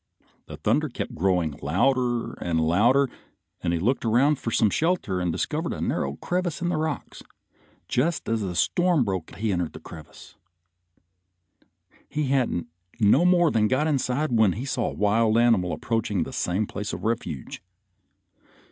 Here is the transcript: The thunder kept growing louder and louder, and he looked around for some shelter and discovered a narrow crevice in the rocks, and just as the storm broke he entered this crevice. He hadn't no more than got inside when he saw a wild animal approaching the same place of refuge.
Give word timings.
The 0.47 0.57
thunder 0.57 0.89
kept 0.89 1.13
growing 1.13 1.59
louder 1.61 2.33
and 2.43 2.59
louder, 2.59 3.07
and 3.61 3.71
he 3.71 3.77
looked 3.77 4.03
around 4.03 4.39
for 4.39 4.49
some 4.49 4.71
shelter 4.71 5.19
and 5.19 5.31
discovered 5.31 5.73
a 5.73 5.79
narrow 5.79 6.15
crevice 6.15 6.59
in 6.59 6.69
the 6.69 6.77
rocks, 6.77 7.19
and 7.21 7.29
just 7.87 8.27
as 8.27 8.41
the 8.41 8.55
storm 8.55 9.03
broke 9.03 9.35
he 9.35 9.51
entered 9.53 9.73
this 9.73 9.83
crevice. 9.83 10.33
He 12.09 12.29
hadn't 12.29 12.65
no 12.99 13.25
more 13.25 13.51
than 13.51 13.67
got 13.67 13.85
inside 13.85 14.31
when 14.31 14.53
he 14.53 14.65
saw 14.65 14.87
a 14.89 14.95
wild 14.95 15.37
animal 15.37 15.71
approaching 15.71 16.23
the 16.23 16.33
same 16.33 16.65
place 16.65 16.93
of 16.93 17.03
refuge. 17.03 17.61